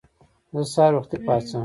زه 0.51 0.59
د 0.63 0.65
سهار 0.73 0.93
وختي 0.97 1.17
پاڅم. 1.25 1.59